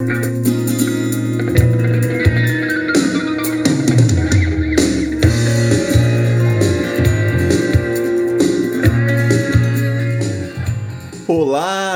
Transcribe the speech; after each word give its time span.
thank 0.00 0.46
you. 0.46 0.67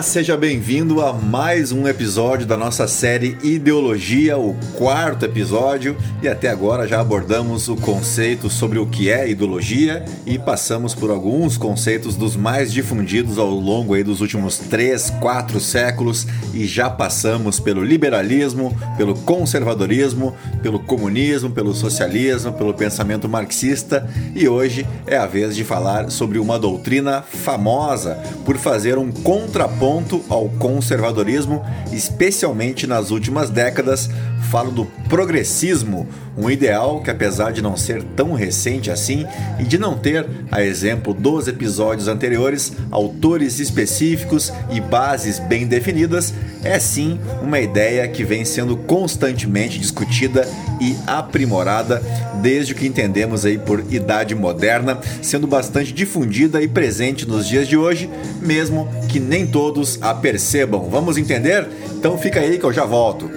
Seja 0.02 0.36
bem-vindo 0.36 1.00
a 1.00 1.12
mais 1.12 1.70
um 1.70 1.86
episódio 1.86 2.44
da 2.44 2.56
nossa 2.56 2.88
série 2.88 3.38
Ideologia, 3.40 4.36
o 4.36 4.52
quarto 4.76 5.24
episódio, 5.24 5.96
e 6.20 6.26
até 6.26 6.48
agora 6.48 6.88
já 6.88 7.00
abordamos 7.00 7.68
o 7.68 7.76
conceito 7.76 8.50
sobre 8.50 8.80
o 8.80 8.86
que 8.86 9.10
é 9.10 9.30
ideologia 9.30 10.04
e 10.26 10.40
passamos 10.40 10.92
por 10.92 11.10
alguns 11.10 11.56
conceitos 11.56 12.16
dos 12.16 12.34
mais 12.34 12.72
difundidos 12.72 13.38
ao 13.38 13.48
longo 13.48 13.94
aí 13.94 14.02
dos 14.02 14.20
últimos 14.20 14.58
três, 14.58 15.08
quatro 15.20 15.60
séculos. 15.60 16.26
E 16.52 16.66
já 16.66 16.90
passamos 16.90 17.60
pelo 17.60 17.84
liberalismo, 17.84 18.76
pelo 18.96 19.14
conservadorismo, 19.14 20.34
pelo 20.62 20.80
comunismo, 20.80 21.50
pelo 21.50 21.72
socialismo, 21.72 22.52
pelo 22.52 22.74
pensamento 22.74 23.28
marxista. 23.28 24.08
E 24.34 24.48
hoje 24.48 24.84
é 25.06 25.16
a 25.16 25.26
vez 25.26 25.54
de 25.54 25.62
falar 25.62 26.10
sobre 26.10 26.38
uma 26.38 26.58
doutrina 26.58 27.22
famosa 27.22 28.18
por 28.44 28.58
fazer 28.58 28.98
um 28.98 29.12
contraponto 29.12 29.91
ponto 29.92 30.24
ao 30.30 30.48
conservadorismo, 30.48 31.62
especialmente 31.92 32.86
nas 32.86 33.10
últimas 33.10 33.50
décadas, 33.50 34.08
falo 34.50 34.70
do 34.70 34.86
progressismo, 35.08 36.08
um 36.36 36.50
ideal 36.50 37.02
que, 37.02 37.10
apesar 37.10 37.52
de 37.52 37.60
não 37.60 37.76
ser 37.76 38.02
tão 38.02 38.32
recente 38.32 38.90
assim 38.90 39.26
e 39.58 39.64
de 39.64 39.76
não 39.76 39.98
ter, 39.98 40.26
a 40.50 40.62
exemplo 40.62 41.12
dos 41.12 41.46
episódios 41.46 42.08
anteriores, 42.08 42.72
autores 42.90 43.60
específicos 43.60 44.50
e 44.70 44.80
bases 44.80 45.38
bem 45.38 45.66
definidas, 45.66 46.32
é 46.64 46.78
sim 46.78 47.18
uma 47.42 47.60
ideia 47.60 48.08
que 48.08 48.24
vem 48.24 48.44
sendo 48.44 48.76
constantemente 48.76 49.78
discutida 49.78 50.48
e 50.80 50.96
aprimorada 51.06 52.02
desde 52.40 52.72
o 52.72 52.76
que 52.76 52.86
entendemos 52.86 53.44
aí 53.44 53.58
por 53.58 53.84
idade 53.92 54.34
moderna, 54.34 54.98
sendo 55.20 55.46
bastante 55.46 55.92
difundida 55.92 56.62
e 56.62 56.68
presente 56.68 57.26
nos 57.26 57.46
dias 57.46 57.68
de 57.68 57.76
hoje, 57.76 58.08
mesmo 58.40 58.88
que 59.08 59.20
nem 59.20 59.46
todos 59.46 59.81
a 60.00 60.14
percebam. 60.14 60.88
Vamos 60.88 61.16
entender? 61.16 61.68
Então 61.92 62.16
fica 62.16 62.40
aí 62.40 62.58
que 62.58 62.64
eu 62.64 62.72
já 62.72 62.84
volto. 62.84 63.30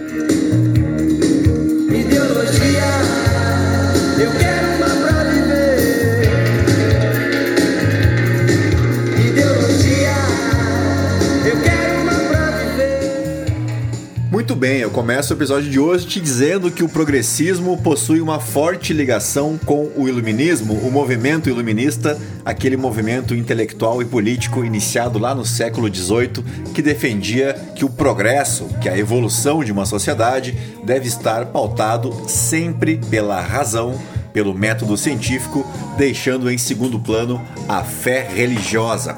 Começo 15.06 15.36
o 15.36 15.38
episódio 15.38 15.70
de 15.70 15.80
hoje 15.80 16.08
te 16.08 16.20
dizendo 16.20 16.72
que 16.72 16.84
o 16.84 16.90
progressismo 16.90 17.78
possui 17.78 18.20
uma 18.20 18.40
forte 18.40 18.92
ligação 18.92 19.56
com 19.56 19.92
o 19.96 20.10
iluminismo, 20.10 20.74
o 20.74 20.90
movimento 20.90 21.48
iluminista, 21.48 22.20
aquele 22.44 22.76
movimento 22.76 23.36
intelectual 23.36 24.02
e 24.02 24.06
político 24.06 24.66
iniciado 24.66 25.20
lá 25.20 25.36
no 25.36 25.46
século 25.46 25.94
XVIII 25.94 26.44
que 26.74 26.82
defendia 26.82 27.54
que 27.76 27.86
o 27.86 27.90
progresso, 27.90 28.68
que 28.82 28.90
a 28.90 28.98
evolução 28.98 29.64
de 29.64 29.72
uma 29.72 29.86
sociedade 29.86 30.58
deve 30.84 31.08
estar 31.08 31.46
pautado 31.46 32.12
sempre 32.28 32.98
pela 32.98 33.40
razão, 33.40 34.02
pelo 34.34 34.56
método 34.56 34.98
científico, 34.98 35.64
deixando 36.00 36.50
em 36.50 36.58
segundo 36.58 37.00
plano 37.00 37.40
a 37.70 37.84
fé 37.84 38.28
religiosa. 38.34 39.16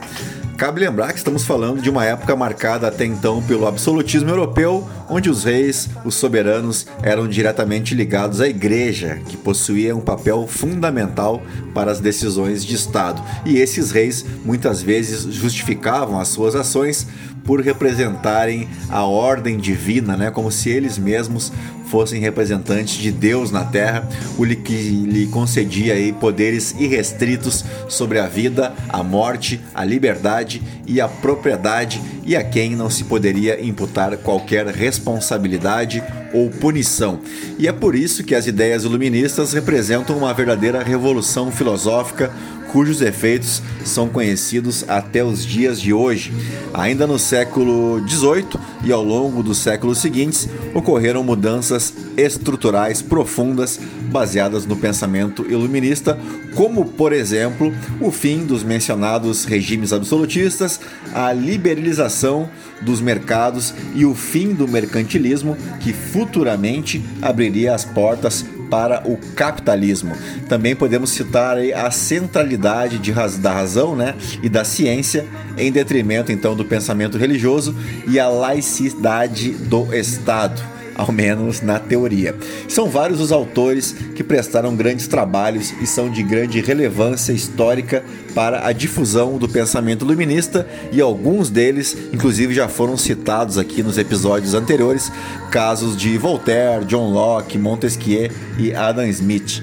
Cabe 0.57 0.81
lembrar 0.81 1.13
que 1.13 1.19
estamos 1.19 1.45
falando 1.45 1.83
de 1.83 1.87
uma 1.87 2.03
época 2.03 2.35
marcada 2.35 2.87
até 2.87 3.05
então 3.05 3.43
pelo 3.43 3.67
absolutismo 3.67 4.27
europeu, 4.31 4.89
onde 5.07 5.29
os 5.29 5.43
reis, 5.43 5.87
os 6.03 6.15
soberanos, 6.15 6.87
eram 7.03 7.27
diretamente 7.27 7.93
ligados 7.93 8.41
à 8.41 8.47
igreja, 8.47 9.21
que 9.27 9.37
possuía 9.37 9.95
um 9.95 10.01
papel 10.01 10.47
fundamental 10.47 11.43
para 11.75 11.91
as 11.91 11.99
decisões 11.99 12.65
de 12.65 12.73
Estado. 12.73 13.21
E 13.45 13.57
esses 13.57 13.91
reis 13.91 14.25
muitas 14.43 14.81
vezes 14.81 15.31
justificavam 15.31 16.19
as 16.19 16.29
suas 16.29 16.55
ações 16.55 17.05
por 17.43 17.61
representarem 17.61 18.67
a 18.89 19.03
ordem 19.05 19.57
divina, 19.57 20.17
né? 20.17 20.31
como 20.31 20.51
se 20.51 20.69
eles 20.71 20.97
mesmos 20.97 21.53
fossem 21.89 22.19
representantes 22.19 22.95
de 22.95 23.11
Deus 23.11 23.51
na 23.51 23.63
terra, 23.63 24.07
o 24.37 24.45
que 24.45 24.73
lhe 24.73 25.27
concedia 25.27 25.93
aí 25.93 26.11
poderes 26.11 26.75
irrestritos 26.79 27.63
sobre 27.87 28.19
a 28.19 28.27
vida, 28.27 28.73
a 28.89 29.03
morte, 29.03 29.59
a 29.73 29.83
liberdade 29.83 30.61
e 30.85 31.01
a 31.01 31.07
propriedade, 31.07 32.01
e 32.23 32.35
a 32.35 32.43
quem 32.43 32.75
não 32.75 32.89
se 32.89 33.05
poderia 33.05 33.63
imputar 33.63 34.17
qualquer 34.17 34.67
responsabilidade 34.67 36.03
ou 36.33 36.49
punição. 36.49 37.19
E 37.57 37.67
é 37.67 37.71
por 37.71 37.95
isso 37.95 38.23
que 38.23 38.35
as 38.35 38.47
ideias 38.47 38.83
iluministas 38.83 39.53
representam 39.53 40.17
uma 40.17 40.33
verdadeira 40.33 40.83
revolução 40.83 41.51
filosófica 41.51 42.31
cujos 42.71 43.01
efeitos 43.01 43.61
são 43.83 44.07
conhecidos 44.07 44.85
até 44.87 45.23
os 45.23 45.45
dias 45.45 45.79
de 45.79 45.93
hoje. 45.93 46.31
Ainda 46.73 47.07
no 47.07 47.17
século 47.17 48.05
XVIII 48.07 48.59
e 48.83 48.91
ao 48.91 49.03
longo 49.03 49.41
dos 49.41 49.57
séculos 49.57 49.97
seguintes, 49.99 50.47
ocorreram 50.73 51.23
mudanças 51.23 51.93
estruturais 52.15 53.01
profundas 53.01 53.79
baseadas 54.11 54.65
no 54.65 54.75
pensamento 54.75 55.45
iluminista, 55.49 56.17
como, 56.55 56.85
por 56.85 57.13
exemplo, 57.13 57.73
o 57.99 58.11
fim 58.11 58.45
dos 58.45 58.63
mencionados 58.63 59.45
regimes 59.45 59.93
absolutistas, 59.93 60.79
a 61.13 61.31
liberalização 61.33 62.49
dos 62.81 63.01
mercados 63.01 63.73
e 63.95 64.05
o 64.05 64.13
fim 64.13 64.53
do 64.53 64.67
mercantilismo, 64.67 65.57
que 65.79 65.93
futuramente 66.17 66.99
abriria 67.21 67.75
as 67.75 67.85
portas 67.85 68.43
para 68.71 69.07
o 69.07 69.17
capitalismo. 69.35 70.15
Também 70.49 70.75
podemos 70.75 71.11
citar 71.11 71.57
a 71.59 71.91
centralidade 71.91 72.97
de, 72.97 73.13
da 73.39 73.53
razão 73.53 73.95
né, 73.95 74.15
e 74.41 74.49
da 74.49 74.65
ciência 74.65 75.27
em 75.55 75.71
detrimento 75.71 76.31
então 76.31 76.55
do 76.55 76.65
pensamento 76.65 77.19
religioso 77.19 77.75
e 78.07 78.19
a 78.19 78.27
laicidade 78.27 79.51
do 79.51 79.93
Estado 79.93 80.76
ao 80.97 81.11
menos 81.11 81.61
na 81.61 81.79
teoria. 81.79 82.35
São 82.67 82.89
vários 82.89 83.21
os 83.21 83.31
autores 83.31 83.95
que 84.15 84.23
prestaram 84.23 84.75
grandes 84.75 85.07
trabalhos 85.07 85.73
e 85.81 85.85
são 85.85 86.09
de 86.09 86.23
grande 86.23 86.59
relevância 86.59 87.31
histórica 87.31 88.03
para 88.33 88.67
a 88.67 88.71
difusão 88.71 89.37
do 89.37 89.47
pensamento 89.47 90.03
iluminista 90.03 90.67
e 90.91 90.99
alguns 90.99 91.49
deles, 91.49 91.95
inclusive, 92.11 92.53
já 92.53 92.67
foram 92.67 92.97
citados 92.97 93.57
aqui 93.57 93.83
nos 93.83 93.97
episódios 93.97 94.53
anteriores, 94.53 95.11
casos 95.51 95.95
de 95.95 96.17
Voltaire, 96.17 96.85
John 96.85 97.11
Locke, 97.11 97.57
Montesquieu 97.57 98.29
e 98.57 98.73
Adam 98.73 99.05
Smith. 99.07 99.61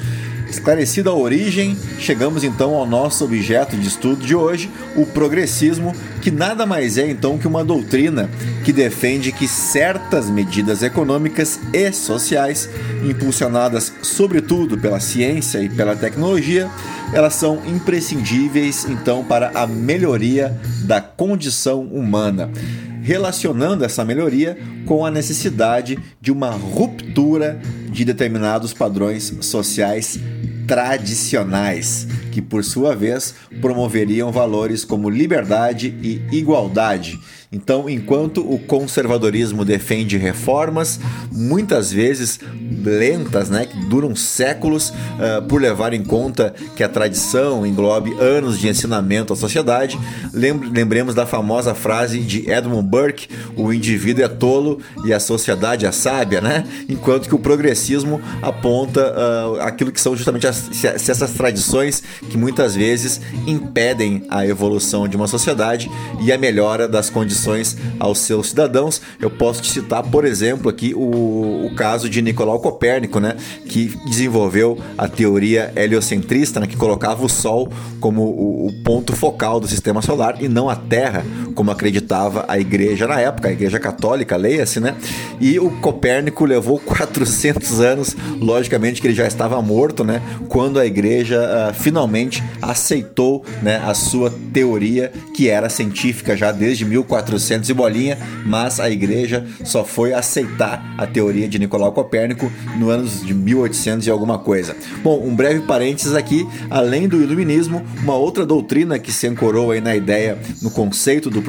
Esclarecida 0.48 1.10
a 1.10 1.14
origem, 1.14 1.76
chegamos 1.98 2.44
então 2.44 2.74
ao 2.74 2.86
nosso 2.86 3.24
objeto 3.24 3.76
de 3.76 3.88
estudo 3.88 4.24
de 4.24 4.34
hoje, 4.34 4.70
o 4.94 5.04
progressismo, 5.04 5.94
que 6.20 6.30
nada 6.30 6.64
mais 6.64 6.96
é 6.98 7.08
então 7.08 7.38
que 7.38 7.48
uma 7.48 7.64
doutrina 7.64 8.28
que 8.64 8.72
defende 8.72 9.32
que 9.32 9.48
certas 9.48 10.30
medidas 10.30 10.82
econômicas 10.82 11.58
e 11.72 11.92
sociais, 11.92 12.68
impulsionadas 13.02 13.92
sobretudo 14.02 14.78
pela 14.78 15.00
ciência 15.00 15.60
e 15.60 15.68
pela 15.68 15.96
tecnologia, 15.96 16.68
elas 17.12 17.34
são 17.34 17.60
imprescindíveis 17.66 18.86
então 18.88 19.24
para 19.24 19.50
a 19.54 19.66
melhoria 19.66 20.56
da 20.84 21.00
condição 21.00 21.82
humana 21.82 22.50
relacionando 23.04 23.84
essa 23.84 24.02
melhoria 24.02 24.56
com 24.86 25.04
a 25.04 25.10
necessidade 25.10 25.98
de 26.22 26.32
uma 26.32 26.50
ruptura 26.50 27.60
de 27.90 28.02
determinados 28.02 28.72
padrões 28.72 29.36
sociais 29.42 30.18
tradicionais, 30.66 32.08
que 32.32 32.40
por 32.40 32.64
sua 32.64 32.96
vez 32.96 33.34
promoveriam 33.60 34.32
valores 34.32 34.86
como 34.86 35.10
liberdade 35.10 35.94
e 36.02 36.22
igualdade 36.32 37.20
então, 37.54 37.88
enquanto 37.88 38.40
o 38.40 38.58
conservadorismo 38.58 39.64
defende 39.64 40.18
reformas, 40.18 40.98
muitas 41.30 41.92
vezes 41.92 42.40
lentas, 42.84 43.48
né, 43.48 43.64
que 43.64 43.78
duram 43.86 44.16
séculos, 44.16 44.90
uh, 44.90 45.40
por 45.48 45.62
levar 45.62 45.92
em 45.92 46.02
conta 46.02 46.52
que 46.74 46.82
a 46.82 46.88
tradição 46.88 47.64
englobe 47.64 48.12
anos 48.18 48.58
de 48.58 48.68
ensinamento 48.68 49.32
à 49.32 49.36
sociedade, 49.36 49.96
lembremos 50.32 51.14
da 51.14 51.26
famosa 51.26 51.74
frase 51.74 52.18
de 52.18 52.50
Edmund 52.50 52.88
Burke: 52.88 53.28
o 53.56 53.72
indivíduo 53.72 54.24
é 54.24 54.28
tolo 54.28 54.80
e 55.04 55.12
a 55.12 55.20
sociedade 55.20 55.86
é 55.86 55.92
sábia, 55.92 56.40
né? 56.40 56.64
Enquanto 56.88 57.28
que 57.28 57.36
o 57.36 57.38
progressismo 57.38 58.20
aponta 58.42 59.14
uh, 59.14 59.60
aquilo 59.60 59.92
que 59.92 60.00
são 60.00 60.16
justamente 60.16 60.46
as, 60.48 60.84
essas 60.84 61.30
tradições 61.30 62.02
que 62.28 62.36
muitas 62.36 62.74
vezes 62.74 63.20
impedem 63.46 64.24
a 64.28 64.44
evolução 64.44 65.06
de 65.06 65.16
uma 65.16 65.28
sociedade 65.28 65.88
e 66.20 66.32
a 66.32 66.38
melhora 66.38 66.88
das 66.88 67.08
condições 67.08 67.43
aos 67.98 68.18
seus 68.18 68.50
cidadãos. 68.50 69.00
Eu 69.20 69.30
posso 69.30 69.62
te 69.62 69.70
citar, 69.70 70.02
por 70.02 70.24
exemplo, 70.24 70.68
aqui 70.68 70.94
o, 70.94 71.66
o 71.66 71.74
caso 71.74 72.08
de 72.08 72.20
Nicolau 72.22 72.60
Copérnico, 72.60 73.20
né, 73.20 73.36
que 73.66 73.96
desenvolveu 74.06 74.78
a 74.96 75.08
teoria 75.08 75.72
heliocentrista, 75.76 76.60
né, 76.60 76.66
que 76.66 76.76
colocava 76.76 77.24
o 77.24 77.28
Sol 77.28 77.68
como 78.00 78.22
o, 78.22 78.66
o 78.68 78.72
ponto 78.82 79.14
focal 79.14 79.60
do 79.60 79.68
sistema 79.68 80.02
solar 80.02 80.42
e 80.42 80.48
não 80.48 80.68
a 80.68 80.76
Terra 80.76 81.24
como 81.54 81.70
acreditava 81.70 82.44
a 82.48 82.58
igreja 82.58 83.06
na 83.06 83.20
época, 83.20 83.48
a 83.48 83.52
igreja 83.52 83.78
católica, 83.78 84.36
leia-se, 84.36 84.80
né? 84.80 84.94
E 85.40 85.58
o 85.58 85.70
Copérnico 85.80 86.44
levou 86.44 86.78
400 86.84 87.80
anos, 87.80 88.16
logicamente 88.40 89.00
que 89.00 89.08
ele 89.08 89.14
já 89.14 89.26
estava 89.26 89.60
morto, 89.62 90.04
né? 90.04 90.20
Quando 90.48 90.78
a 90.78 90.86
igreja 90.86 91.40
uh, 91.40 91.74
finalmente 91.74 92.42
aceitou 92.60 93.44
né, 93.62 93.82
a 93.84 93.94
sua 93.94 94.32
teoria, 94.52 95.12
que 95.34 95.48
era 95.48 95.68
científica 95.68 96.36
já 96.36 96.52
desde 96.52 96.84
1400 96.84 97.68
e 97.68 97.74
bolinha, 97.74 98.18
mas 98.44 98.80
a 98.80 98.90
igreja 98.90 99.44
só 99.64 99.84
foi 99.84 100.12
aceitar 100.12 100.94
a 100.98 101.06
teoria 101.06 101.48
de 101.48 101.58
Nicolau 101.58 101.92
Copérnico 101.92 102.50
no 102.76 102.90
anos 102.90 103.24
de 103.24 103.34
1800 103.34 104.06
e 104.06 104.10
alguma 104.10 104.38
coisa. 104.38 104.76
Bom, 105.02 105.22
um 105.24 105.34
breve 105.34 105.60
parênteses 105.60 106.14
aqui, 106.14 106.46
além 106.70 107.08
do 107.08 107.20
iluminismo, 107.20 107.82
uma 108.02 108.14
outra 108.14 108.44
doutrina 108.46 108.98
que 108.98 109.12
se 109.12 109.26
ancorou 109.26 109.70
aí 109.70 109.80
na 109.80 109.94
ideia, 109.94 110.38
no 110.62 110.70
conceito 110.70 111.30
do, 111.30 111.42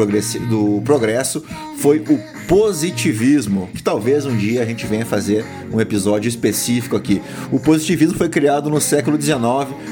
do 0.50 0.82
progresso, 0.84 1.44
foi 1.78 2.00
o 2.00 2.20
positivismo, 2.48 3.70
que 3.74 3.82
talvez 3.82 4.26
um 4.26 4.36
dia 4.36 4.62
a 4.62 4.66
gente 4.66 4.86
venha 4.86 5.06
fazer 5.06 5.46
um 5.72 5.80
episódio 5.80 6.30
específico 6.30 6.96
aqui. 6.96 7.22
O 7.52 7.60
positivismo 7.60 8.18
foi 8.18 8.30
criado 8.30 8.70
no 8.70 8.80
século 8.80 9.20
XIX 9.22 9.46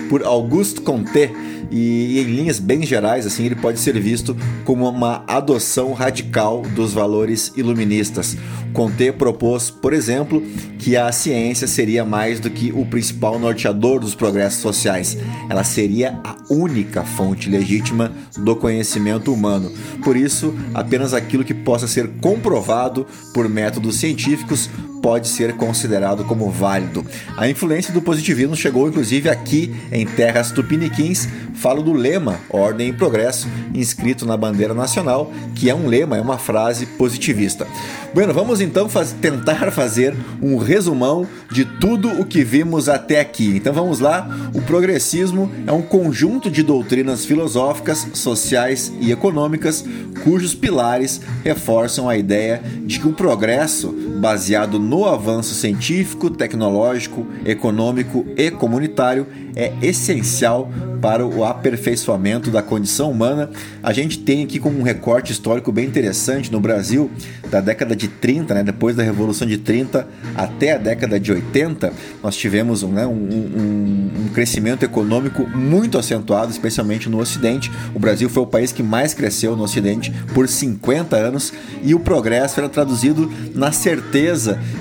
por 0.10 0.24
Auguste 0.24 0.82
Comte 0.82 1.32
e, 1.72 2.20
em 2.20 2.24
linhas 2.26 2.60
bem 2.60 2.86
gerais, 2.86 3.26
assim, 3.26 3.46
ele 3.46 3.56
pode 3.56 3.80
ser 3.80 4.00
visto 4.00 4.38
como 4.64 4.88
uma 4.88 5.24
adoção 5.28 5.92
radical 5.92 6.62
dos 6.62 6.94
valores 6.94 7.52
iluministas. 7.56 8.38
Comte 8.74 9.12
propôs, 9.12 9.70
por 9.70 9.94
exemplo, 9.94 10.42
que 10.78 10.96
a 10.96 11.12
ciência 11.12 11.68
seria 11.68 12.04
mais 12.06 12.40
do 12.40 12.50
que 12.50 12.72
o 12.72 12.86
principal 12.86 13.40
norteador 13.40 14.00
dos 14.00 14.14
progressos 14.14 14.62
sociais. 14.62 15.18
Ela 15.50 15.64
seria 15.64 16.20
a 16.24 16.36
única 16.50 17.04
fonte 17.04 17.50
legítima 17.50 18.12
do 18.38 18.56
conhecimento 18.56 19.34
humano. 19.34 19.72
Por 20.04 20.18
isso, 20.18 20.54
apenas 20.74 21.14
aquilo 21.14 21.44
que 21.44 21.54
possa 21.54 21.88
ser 21.88 22.10
comprovado 22.22 23.08
por 23.34 23.48
métodos 23.48 23.96
científicos 23.96 24.70
pode 25.04 25.28
ser 25.28 25.54
considerado 25.58 26.24
como 26.24 26.50
válido. 26.50 27.06
A 27.36 27.50
influência 27.50 27.94
do 27.94 28.02
positivismo 28.02 28.56
chegou 28.56 28.88
inclusive 28.88 29.30
aqui 29.30 29.76
em 29.92 30.06
terras 30.06 30.50
tupiniquins. 30.50 31.28
Falo 31.56 31.84
do 31.84 31.92
lema 31.92 32.40
Ordem 32.50 32.88
e 32.88 32.94
Progresso, 32.94 33.48
inscrito 33.74 34.26
na 34.26 34.38
bandeira 34.38 34.74
nacional, 34.74 35.32
que 35.54 35.70
é 35.70 35.76
um 35.76 35.88
lema, 35.88 36.18
é 36.18 36.22
uma 36.22 36.38
frase 36.38 36.86
positivista. 36.86 37.68
Bueno, 38.14 38.34
vamos 38.34 38.62
então 38.62 38.88
faz, 38.88 39.12
tentar 39.12 39.72
fazer 39.72 40.16
um 40.42 40.56
resumão 40.58 41.28
de 41.52 41.66
tudo 41.66 42.10
o 42.22 42.26
que 42.26 42.44
vimos 42.44 42.88
até 42.88 43.20
aqui. 43.20 43.58
Então 43.58 43.74
vamos 43.74 44.00
lá. 44.00 44.30
O 44.54 44.62
progressismo 44.62 45.52
é 45.68 45.72
um 45.72 45.82
conjunto 45.82 46.50
de 46.50 46.64
doutrinas 46.64 47.26
filosóficas, 47.26 48.08
sociais 48.14 48.92
e 49.02 49.12
econômicas 49.12 49.84
cujos 50.24 50.56
pilares 50.56 51.20
reforçam 51.44 52.08
a 52.08 52.18
ideia 52.18 52.62
de 52.86 53.00
que 53.00 53.08
o 53.08 53.14
progresso, 53.14 53.94
baseado 54.24 54.80
no 54.80 55.04
avanço 55.04 55.54
científico, 55.54 56.30
tecnológico, 56.30 57.28
econômico 57.46 58.26
e 58.38 58.50
comunitário, 58.50 59.28
é 59.54 59.74
essencial 59.82 60.72
para 61.02 61.28
o 61.28 61.44
aperfeiçoamento 61.44 62.50
da 62.50 62.62
condição 62.62 63.12
humana. 63.12 63.50
A 63.84 63.92
gente 63.92 64.20
tem 64.20 64.42
aqui 64.42 64.58
como 64.58 64.80
um 64.80 64.84
recorte 64.84 65.34
histórico 65.34 65.70
bem 65.74 65.86
interessante 65.86 66.50
no 66.50 66.62
Brasil, 66.62 67.12
da 67.52 67.60
década 67.60 67.94
de 67.94 68.08
30, 68.08 68.54
né, 68.54 68.64
depois 68.64 68.96
da 68.96 69.04
Revolução 69.04 69.46
de 69.46 69.58
30 69.58 70.08
até 70.34 70.72
a 70.72 70.78
década 70.78 71.20
de 71.20 71.30
80, 71.30 71.92
nós 72.24 72.38
tivemos 72.38 72.82
né, 72.84 73.06
um, 73.06 73.12
um, 73.12 74.12
um 74.22 74.30
crescimento 74.34 74.84
econômico 74.84 75.46
muito 75.50 75.98
acentuado, 75.98 76.50
especialmente 76.50 77.10
no 77.10 77.20
Ocidente. 77.20 77.70
O 77.94 78.00
Brasil 78.00 78.30
foi 78.30 78.44
o 78.44 78.48
país 78.48 78.72
que 78.72 78.82
mais 78.82 79.14
cresceu 79.14 79.58
no 79.58 79.64
Ocidente 79.64 80.12
por 80.34 80.48
50 80.48 81.18
anos 81.18 81.52
e 81.84 81.94
o 81.94 82.00
progresso 82.00 82.62
era 82.62 82.70
traduzido 82.70 83.30
na 83.54 83.74
certeza 83.74 84.13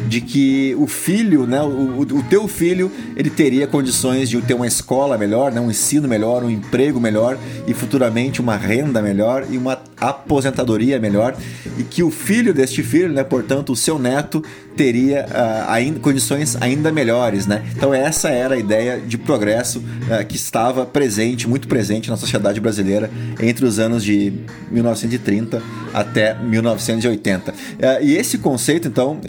de 0.09 0.21
que 0.21 0.75
o 0.79 0.87
filho, 0.87 1.47
né, 1.47 1.63
o, 1.63 2.01
o 2.01 2.23
teu 2.25 2.47
filho, 2.47 2.91
ele 3.17 3.31
teria 3.31 3.67
condições 3.67 4.29
de 4.29 4.41
ter 4.43 4.55
uma 4.55 4.67
escola 4.67 5.17
melhor, 5.17 5.53
né, 5.53 5.61
um 5.61 5.71
ensino 5.71 6.07
melhor, 6.07 6.45
um 6.45 6.51
emprego 6.51 7.01
melhor 7.01 7.39
e 7.67 7.73
futuramente 7.73 8.41
uma 8.41 8.57
renda 8.57 9.01
melhor 9.01 9.47
e 9.51 9.57
uma 9.57 9.79
aposentadoria 10.01 10.99
melhor 10.99 11.37
e 11.79 11.83
que 11.83 12.03
o 12.03 12.11
filho 12.11 12.53
deste 12.53 12.83
filho, 12.83 13.13
né, 13.13 13.25
portanto, 13.25 13.73
o 13.73 13.77
seu 13.77 13.99
neto 13.99 14.43
teria 14.77 15.27
uh, 15.27 15.71
ainda, 15.71 16.01
condições 16.01 16.57
ainda 16.61 16.91
melhores, 16.91 17.47
né? 17.47 17.63
Então 17.77 17.93
essa 17.93 18.31
era 18.31 18.55
a 18.55 18.59
ideia 18.59 19.01
de 19.01 19.19
progresso 19.19 19.79
uh, 19.81 20.27
que 20.27 20.37
estava 20.37 20.87
presente, 20.87 21.49
muito 21.49 21.69
presente 21.69 22.11
na 22.11 22.17
sociedade 22.17 22.61
brasileira 22.61 23.11
entre 23.41 23.65
os 23.65 23.79
anos 23.79 24.03
de 24.03 24.33
1930 24.71 25.63
até 25.93 26.35
1980. 26.35 27.53
Uh, 27.53 27.55
e 28.03 28.17
esse 28.17 28.39
conceito, 28.39 28.89
então, 28.89 29.21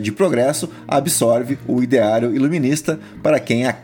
de 0.00 0.10
progresso 0.12 0.68
absorve 0.86 1.58
o 1.66 1.82
ideário 1.82 2.34
iluminista 2.34 2.98
para 3.22 3.38
quem 3.38 3.66
a, 3.66 3.74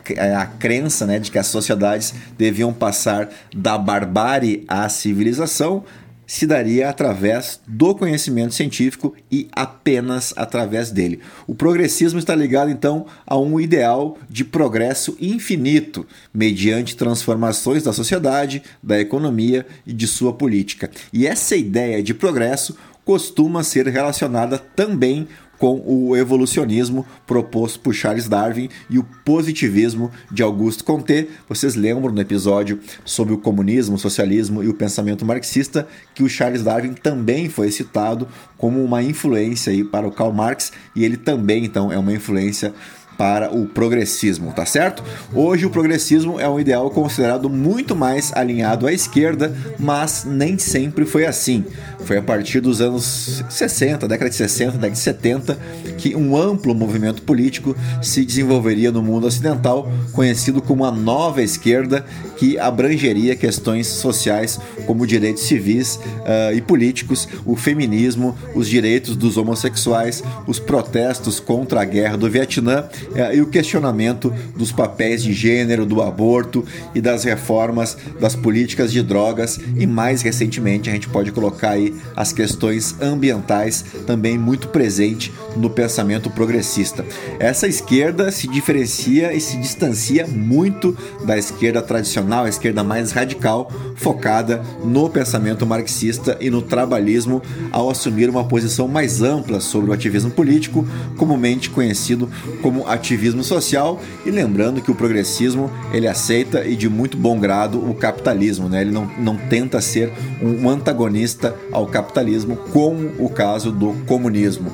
a 0.40 0.46
crença, 0.46 1.06
né, 1.06 1.18
de 1.18 1.30
que 1.30 1.38
as 1.38 1.46
sociedades 1.46 2.14
deviam 2.36 2.72
passar 2.72 3.28
da 3.54 3.76
barbárie 3.78 4.64
à 4.68 4.88
civilização 4.88 5.84
se 6.28 6.46
daria 6.46 6.90
através 6.90 7.58
do 7.66 7.94
conhecimento 7.94 8.52
científico 8.52 9.14
e 9.32 9.48
apenas 9.50 10.34
através 10.36 10.90
dele. 10.90 11.20
O 11.46 11.54
progressismo 11.54 12.18
está 12.18 12.34
ligado 12.34 12.70
então 12.70 13.06
a 13.26 13.38
um 13.38 13.58
ideal 13.58 14.18
de 14.28 14.44
progresso 14.44 15.16
infinito, 15.18 16.06
mediante 16.32 16.96
transformações 16.96 17.82
da 17.82 17.94
sociedade, 17.94 18.62
da 18.82 19.00
economia 19.00 19.66
e 19.86 19.92
de 19.94 20.06
sua 20.06 20.34
política. 20.34 20.90
E 21.14 21.26
essa 21.26 21.56
ideia 21.56 22.02
de 22.02 22.12
progresso 22.12 22.76
costuma 23.06 23.62
ser 23.62 23.86
relacionada 23.86 24.58
também 24.58 25.26
com 25.58 25.82
o 25.84 26.16
evolucionismo 26.16 27.04
proposto 27.26 27.80
por 27.80 27.92
Charles 27.92 28.28
Darwin 28.28 28.68
e 28.88 28.98
o 28.98 29.04
positivismo 29.24 30.10
de 30.30 30.42
Auguste 30.42 30.84
Comte. 30.84 31.28
Vocês 31.48 31.74
lembram 31.74 32.12
no 32.12 32.20
episódio 32.20 32.78
sobre 33.04 33.34
o 33.34 33.38
comunismo, 33.38 33.96
o 33.96 33.98
socialismo 33.98 34.62
e 34.62 34.68
o 34.68 34.74
pensamento 34.74 35.26
marxista 35.26 35.86
que 36.14 36.22
o 36.22 36.28
Charles 36.28 36.62
Darwin 36.62 36.94
também 36.94 37.48
foi 37.48 37.70
citado 37.70 38.28
como 38.56 38.82
uma 38.82 39.02
influência 39.02 39.72
aí 39.72 39.84
para 39.84 40.06
o 40.06 40.12
Karl 40.12 40.32
Marx 40.32 40.72
e 40.94 41.04
ele 41.04 41.16
também 41.16 41.64
então 41.64 41.92
é 41.92 41.98
uma 41.98 42.12
influência 42.12 42.72
para 43.18 43.52
o 43.52 43.66
progressismo, 43.66 44.52
tá 44.52 44.64
certo? 44.64 45.02
Hoje 45.34 45.66
o 45.66 45.70
progressismo 45.70 46.38
é 46.38 46.48
um 46.48 46.60
ideal 46.60 46.88
considerado 46.88 47.50
muito 47.50 47.96
mais 47.96 48.32
alinhado 48.32 48.86
à 48.86 48.92
esquerda, 48.92 49.52
mas 49.76 50.24
nem 50.24 50.56
sempre 50.56 51.04
foi 51.04 51.26
assim. 51.26 51.64
Foi 52.04 52.16
a 52.16 52.22
partir 52.22 52.60
dos 52.60 52.80
anos 52.80 53.44
60, 53.50 54.06
década 54.06 54.30
de 54.30 54.36
60, 54.36 54.72
década 54.72 54.90
de 54.90 54.98
70, 54.98 55.58
que 55.98 56.14
um 56.14 56.36
amplo 56.36 56.72
movimento 56.76 57.22
político 57.22 57.76
se 58.00 58.24
desenvolveria 58.24 58.92
no 58.92 59.02
mundo 59.02 59.26
ocidental, 59.26 59.90
conhecido 60.12 60.62
como 60.62 60.84
a 60.84 60.92
nova 60.92 61.42
esquerda, 61.42 62.04
que 62.38 62.56
abrangeria 62.56 63.34
questões 63.34 63.88
sociais 63.88 64.60
como 64.86 65.06
direitos 65.06 65.42
civis 65.42 65.96
uh, 65.96 66.54
e 66.54 66.60
políticos, 66.60 67.28
o 67.44 67.56
feminismo, 67.56 68.38
os 68.54 68.68
direitos 68.68 69.16
dos 69.16 69.36
homossexuais, 69.36 70.22
os 70.46 70.60
protestos 70.60 71.40
contra 71.40 71.82
a 71.82 71.84
guerra 71.84 72.16
do 72.16 72.30
Vietnã 72.30 72.84
uh, 73.10 73.34
e 73.34 73.42
o 73.42 73.46
questionamento 73.46 74.32
dos 74.56 74.70
papéis 74.70 75.22
de 75.22 75.32
gênero, 75.32 75.84
do 75.84 76.00
aborto 76.00 76.64
e 76.94 77.00
das 77.00 77.24
reformas 77.24 77.96
das 78.20 78.36
políticas 78.36 78.92
de 78.92 79.02
drogas 79.02 79.58
e 79.76 79.84
mais 79.84 80.22
recentemente 80.22 80.88
a 80.88 80.92
gente 80.92 81.08
pode 81.08 81.32
colocar 81.32 81.70
aí 81.70 81.92
as 82.14 82.32
questões 82.32 82.94
ambientais 83.00 83.84
também 84.06 84.38
muito 84.38 84.68
presente 84.68 85.32
no 85.56 85.68
pensamento 85.68 86.30
progressista. 86.30 87.04
Essa 87.40 87.66
esquerda 87.66 88.30
se 88.30 88.46
diferencia 88.46 89.32
e 89.32 89.40
se 89.40 89.56
distancia 89.56 90.26
muito 90.28 90.96
da 91.24 91.36
esquerda 91.36 91.82
tradicional 91.82 92.27
tradicional, 92.28 92.44
a 92.44 92.48
esquerda 92.48 92.84
mais 92.84 93.10
radical, 93.10 93.72
focada 93.96 94.62
no 94.84 95.08
pensamento 95.08 95.66
marxista 95.66 96.36
e 96.40 96.50
no 96.50 96.60
trabalhismo, 96.60 97.42
ao 97.72 97.88
assumir 97.88 98.28
uma 98.28 98.44
posição 98.44 98.86
mais 98.86 99.22
ampla 99.22 99.60
sobre 99.60 99.90
o 99.90 99.94
ativismo 99.94 100.30
político, 100.30 100.86
comumente 101.16 101.70
conhecido 101.70 102.28
como 102.60 102.86
ativismo 102.86 103.42
social, 103.42 104.00
e 104.26 104.30
lembrando 104.30 104.82
que 104.82 104.90
o 104.90 104.94
progressismo 104.94 105.70
ele 105.92 106.06
aceita 106.06 106.66
e 106.66 106.76
de 106.76 106.88
muito 106.88 107.16
bom 107.16 107.38
grado 107.38 107.78
o 107.78 107.94
capitalismo, 107.94 108.68
né? 108.68 108.82
ele 108.82 108.90
não, 108.90 109.10
não 109.18 109.36
tenta 109.36 109.80
ser 109.80 110.12
um 110.42 110.68
antagonista 110.68 111.54
ao 111.72 111.86
capitalismo, 111.86 112.56
como 112.72 113.10
o 113.18 113.30
caso 113.30 113.72
do 113.72 113.94
comunismo. 114.06 114.70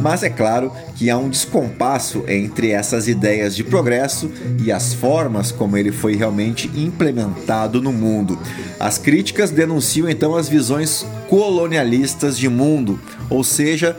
Mas 0.00 0.22
é 0.22 0.30
claro 0.30 0.70
que 0.98 1.08
há 1.08 1.16
um 1.16 1.28
descompasso 1.28 2.24
entre 2.26 2.72
essas 2.72 3.06
ideias 3.06 3.54
de 3.54 3.62
progresso 3.62 4.28
e 4.60 4.72
as 4.72 4.92
formas 4.92 5.52
como 5.52 5.76
ele 5.76 5.92
foi 5.92 6.16
realmente 6.16 6.68
implementado 6.74 7.80
no 7.80 7.92
mundo. 7.92 8.36
As 8.80 8.98
críticas 8.98 9.52
denunciam 9.52 10.08
então 10.08 10.34
as 10.34 10.48
visões 10.48 11.06
colonialistas 11.28 12.36
de 12.36 12.48
mundo, 12.48 12.98
Ou 13.30 13.44
seja, 13.44 13.96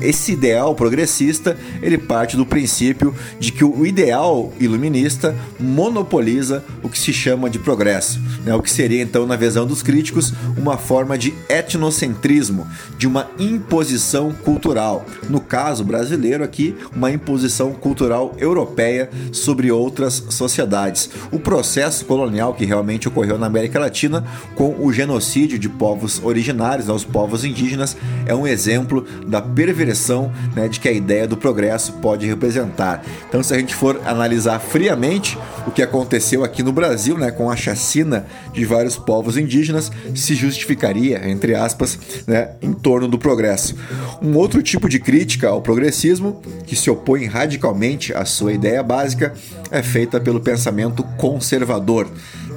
esse 0.00 0.32
ideal 0.32 0.74
progressista 0.74 1.56
ele 1.82 1.98
parte 1.98 2.36
do 2.36 2.46
princípio 2.46 3.14
de 3.38 3.52
que 3.52 3.64
o 3.64 3.86
ideal 3.86 4.52
iluminista 4.60 5.34
monopoliza 5.58 6.64
o 6.82 6.88
que 6.88 6.98
se 6.98 7.12
chama 7.12 7.48
de 7.48 7.58
progresso, 7.58 8.20
né? 8.44 8.54
o 8.54 8.62
que 8.62 8.70
seria 8.70 9.02
então, 9.02 9.26
na 9.26 9.36
visão 9.36 9.66
dos 9.66 9.82
críticos, 9.82 10.32
uma 10.56 10.76
forma 10.76 11.16
de 11.16 11.34
etnocentrismo, 11.48 12.66
de 12.98 13.06
uma 13.06 13.28
imposição 13.38 14.32
cultural. 14.32 15.04
No 15.28 15.40
caso 15.40 15.84
brasileiro 15.84 16.44
aqui, 16.44 16.76
uma 16.94 17.10
imposição 17.10 17.72
cultural 17.72 18.34
europeia 18.38 19.10
sobre 19.32 19.70
outras 19.70 20.24
sociedades. 20.28 21.10
O 21.30 21.38
processo 21.38 22.04
colonial 22.04 22.54
que 22.54 22.64
realmente 22.64 23.08
ocorreu 23.08 23.38
na 23.38 23.46
América 23.46 23.78
Latina 23.78 24.24
com 24.54 24.74
o 24.78 24.92
genocídio 24.92 25.58
de 25.58 25.68
povos 25.68 26.20
originários, 26.22 26.86
né, 26.86 26.94
os 26.94 27.04
povos 27.04 27.44
indígenas, 27.44 27.96
é 28.26 28.34
um 28.34 28.41
exemplo 28.46 29.04
da 29.26 29.40
perversão 29.40 30.32
né, 30.54 30.68
de 30.68 30.80
que 30.80 30.88
a 30.88 30.92
ideia 30.92 31.26
do 31.26 31.36
progresso 31.36 31.94
pode 31.94 32.26
representar. 32.26 33.04
Então, 33.28 33.42
se 33.42 33.54
a 33.54 33.58
gente 33.58 33.74
for 33.74 34.00
analisar 34.04 34.58
friamente 34.58 35.38
o 35.66 35.70
que 35.70 35.82
aconteceu 35.82 36.44
aqui 36.44 36.62
no 36.62 36.72
Brasil, 36.72 37.16
né, 37.18 37.30
com 37.30 37.50
a 37.50 37.56
chacina 37.56 38.26
de 38.52 38.64
vários 38.64 38.96
povos 38.96 39.36
indígenas, 39.36 39.90
se 40.14 40.34
justificaria, 40.34 41.28
entre 41.28 41.54
aspas, 41.54 41.98
né, 42.26 42.50
em 42.60 42.72
torno 42.72 43.08
do 43.08 43.18
progresso. 43.18 43.74
Um 44.20 44.36
outro 44.36 44.62
tipo 44.62 44.88
de 44.88 44.98
crítica 44.98 45.48
ao 45.48 45.62
progressismo, 45.62 46.40
que 46.66 46.76
se 46.76 46.90
opõe 46.90 47.26
radicalmente 47.26 48.12
à 48.14 48.24
sua 48.24 48.52
ideia 48.52 48.82
básica, 48.82 49.32
é 49.70 49.82
feita 49.82 50.20
pelo 50.20 50.40
pensamento 50.40 51.02
conservador 51.16 52.08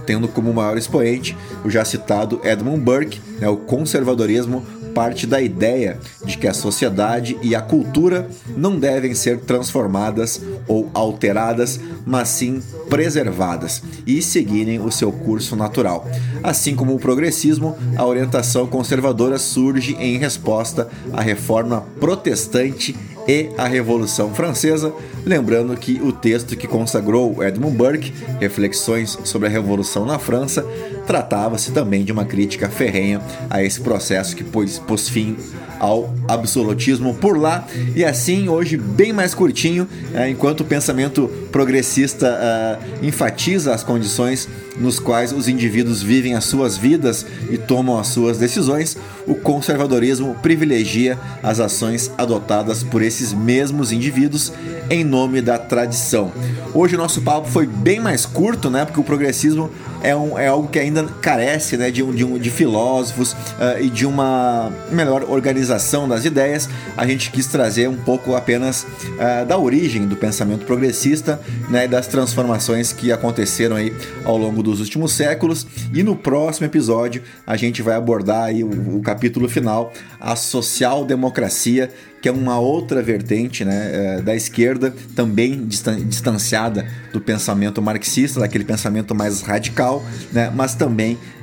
tendo 0.06 0.28
como 0.28 0.54
maior 0.54 0.78
expoente 0.78 1.36
o 1.64 1.70
já 1.70 1.84
citado 1.84 2.40
Edmund 2.44 2.80
Burke, 2.80 3.20
né, 3.40 3.50
o 3.50 3.58
conservadorismo 3.58 4.66
parte 4.96 5.28
da 5.28 5.42
ideia 5.42 6.00
de 6.24 6.38
que 6.38 6.48
a 6.48 6.54
sociedade 6.54 7.38
e 7.44 7.54
a 7.54 7.62
cultura 7.62 8.30
não 8.56 8.80
devem 8.80 9.14
ser 9.14 9.42
transformadas 9.42 10.42
ou 10.68 10.90
alteradas, 10.94 11.78
mas 12.06 12.30
sim 12.30 12.64
preservadas 12.90 13.84
e 14.08 14.22
seguirem 14.22 14.80
o 14.80 14.90
seu 14.90 15.12
curso 15.12 15.56
natural. 15.56 16.08
Assim 16.42 16.76
como 16.76 16.96
o 16.96 17.00
progressismo, 17.00 17.76
a 17.98 18.06
orientação 18.06 18.66
conservadora 18.66 19.38
surge 19.38 19.98
em 20.00 20.18
resposta 20.18 20.88
à 21.12 21.22
reforma 21.22 21.86
protestante 22.00 22.96
e 23.28 23.50
a 23.58 23.68
Revolução 23.68 24.34
Francesa, 24.34 24.94
lembrando 25.26 25.76
que 25.76 26.00
o 26.02 26.12
texto 26.12 26.56
que 26.56 26.68
consagrou 26.68 27.44
Edmund 27.44 27.76
Burke, 27.76 28.14
Reflexões 28.40 29.18
sobre 29.24 29.48
a 29.48 29.52
Revolução 29.52 30.06
na 30.06 30.20
França, 30.20 30.66
tratava-se 31.06 31.72
também 31.72 32.04
de 32.04 32.12
uma 32.12 32.26
crítica 32.26 32.70
ferrenha 32.70 33.22
a 33.50 33.64
esse 33.64 33.82
processo 33.82 34.36
que 34.36 34.44
pôs, 34.44 34.80
pôs 34.80 35.08
fim 35.10 35.36
ao 35.80 36.14
absolutismo 36.28 37.14
por 37.16 37.38
lá. 37.38 37.68
E 37.96 38.04
assim, 38.04 38.50
hoje, 38.50 38.78
bem 38.78 39.14
mais 39.14 39.34
curtinho, 39.34 39.88
é, 40.14 40.30
enquanto 40.30 40.62
o 40.62 40.66
pensamento 40.66 41.30
progressista 41.52 42.28
uh, 42.28 43.06
enfatiza 43.06 43.74
as 43.74 43.84
condições 43.84 44.48
nos 44.78 45.00
quais 45.00 45.32
os 45.32 45.48
indivíduos 45.48 46.02
vivem 46.02 46.36
as 46.36 46.46
suas 46.46 46.78
vidas 46.78 47.26
e 47.50 47.58
tomam 47.58 47.98
as 47.98 48.08
suas 48.08 48.38
decisões, 48.38 48.98
o 49.26 49.36
conservadorismo 49.36 50.36
privilegia 50.42 51.18
as 51.42 51.60
ações 51.60 52.12
adotadas 52.18 52.84
por 52.84 53.02
esses 53.02 53.34
mesmos 53.34 53.92
indivíduos 53.92 54.52
em 54.90 55.04
nome 55.04 55.42
da 55.42 55.58
tradição. 55.58 56.32
Hoje 56.74 56.96
o 56.96 56.98
nosso 56.98 57.22
papo 57.22 57.48
foi 57.48 57.66
bem 57.66 58.00
mais 58.00 58.26
curto, 58.26 58.70
né? 58.70 58.84
Porque 58.84 59.00
o 59.00 59.04
progressismo 59.04 59.72
é, 60.04 60.16
um, 60.16 60.38
é 60.38 60.48
algo 60.48 60.68
que 60.68 60.78
ainda 60.78 60.95
carece 61.04 61.78
né, 61.78 61.92
de, 61.92 62.04
um, 62.04 62.14
de, 62.14 62.24
um, 62.24 62.38
de 62.38 62.50
filósofos 62.50 63.34
uh, 63.34 63.82
e 63.82 63.90
de 63.90 64.06
uma 64.06 64.72
melhor 64.92 65.24
organização 65.30 66.08
das 66.08 66.26
ideias. 66.26 66.70
A 66.98 67.06
gente 67.06 67.32
quis 67.32 67.48
trazer 67.48 67.88
um 67.90 67.98
pouco 67.98 68.36
apenas 68.36 68.84
uh, 68.84 69.46
da 69.48 69.58
origem 69.58 70.08
do 70.08 70.16
pensamento 70.16 70.66
progressista 70.66 71.40
né, 71.70 71.88
das 71.88 72.08
transformações 72.08 72.94
que 72.94 73.12
aconteceram 73.12 73.76
aí 73.76 73.94
ao 74.24 74.38
longo 74.38 74.62
dos 74.62 74.80
últimos 74.80 75.14
séculos. 75.14 75.66
E 75.94 76.04
no 76.04 76.16
próximo 76.16 76.66
episódio 76.66 77.22
a 77.46 77.56
gente 77.56 77.82
vai 77.82 77.96
abordar 77.96 78.46
aí 78.46 78.64
o, 78.64 78.98
o 78.98 79.02
capítulo 79.02 79.48
final, 79.48 79.92
a 80.20 80.36
social-democracia, 80.36 81.90
que 82.26 82.30
é 82.30 82.32
uma 82.32 82.58
outra 82.58 83.04
vertente 83.04 83.64
né, 83.64 83.92
é, 84.18 84.22
da 84.22 84.36
esquerda, 84.36 84.92
também 85.16 85.64
distanciada 85.68 86.88
do 87.14 87.22
pensamento 87.22 87.84
marxista, 87.84 88.40
daquele 88.40 88.64
pensamento 88.64 89.14
mais 89.14 89.42
radical, 89.42 90.04
né, 90.34 90.52
mas 90.56 90.74
também 90.74 90.85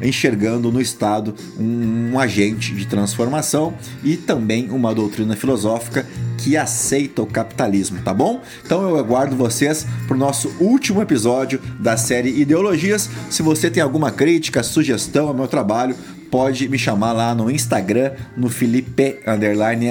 enxergando 0.01 0.71
no 0.71 0.81
Estado 0.81 1.35
um, 1.59 2.13
um 2.13 2.19
agente 2.19 2.75
de 2.75 2.87
transformação 2.87 3.75
e 4.03 4.17
também 4.17 4.71
uma 4.71 4.95
doutrina 4.95 5.37
filosófica 5.37 6.07
que 6.39 6.57
aceita 6.57 7.23
o 7.23 7.27
capitalismo, 7.27 8.01
tá 8.03 8.13
bom? 8.13 8.41
Então 8.65 8.89
eu 8.89 8.97
aguardo 8.97 9.37
vocês 9.37 9.87
para 10.07 10.17
o 10.17 10.19
nosso 10.19 10.53
último 10.61 11.01
episódio 11.01 11.61
da 11.79 11.97
série 11.97 12.41
Ideologias. 12.41 13.09
Se 13.31 13.43
você 13.43 13.71
tem 13.71 13.83
alguma 13.83 14.11
crítica, 14.11 14.63
sugestão 14.63 15.29
ao 15.29 15.35
meu 15.35 15.47
trabalho, 15.47 15.95
pode 16.33 16.67
me 16.67 16.79
chamar 16.79 17.13
lá 17.13 17.35
no 17.35 17.51
Instagram, 17.51 18.13
no 18.35 18.49
Felipe 18.49 19.21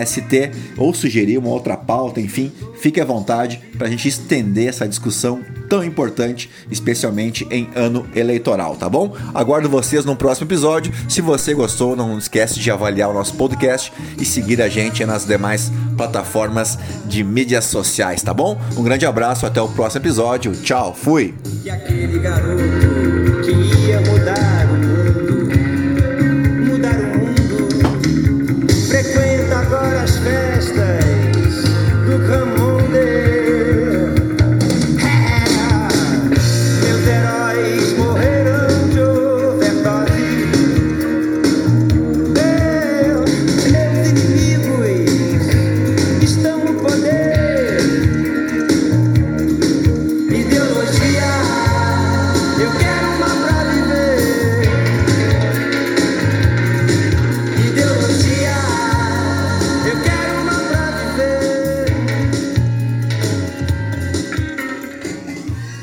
ST, 0.03 0.51
ou 0.75 0.91
sugerir 0.91 1.37
uma 1.37 1.49
outra 1.49 1.77
pauta, 1.77 2.19
enfim, 2.19 2.51
fique 2.79 2.99
à 2.99 3.05
vontade 3.05 3.61
para 3.77 3.85
a 3.85 3.89
gente 3.89 4.07
estender 4.07 4.67
essa 4.67 4.87
discussão 4.87 5.39
tão 5.69 5.83
importante, 5.83 6.49
especialmente 6.71 7.47
em 7.51 7.69
ano 7.75 8.07
eleitoral, 8.15 8.75
tá 8.75 8.89
bom? 8.89 9.15
Aguardo 9.35 9.69
vocês 9.69 10.03
no 10.03 10.15
próximo 10.15 10.47
episódio. 10.47 10.91
Se 11.07 11.21
você 11.21 11.53
gostou, 11.53 11.95
não 11.95 12.17
esquece 12.17 12.59
de 12.59 12.71
avaliar 12.71 13.11
o 13.11 13.13
nosso 13.13 13.35
podcast 13.35 13.93
e 14.17 14.25
seguir 14.25 14.63
a 14.63 14.67
gente 14.67 15.05
nas 15.05 15.25
demais 15.25 15.71
plataformas 15.95 16.77
de 17.05 17.23
mídias 17.23 17.65
sociais, 17.65 18.23
tá 18.23 18.33
bom? 18.33 18.59
Um 18.75 18.83
grande 18.83 19.05
abraço, 19.05 19.45
até 19.45 19.61
o 19.61 19.69
próximo 19.69 20.01
episódio. 20.01 20.53
Tchau, 20.53 20.95
fui! 20.95 21.35